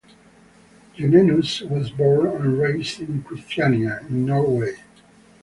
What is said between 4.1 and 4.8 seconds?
Norway.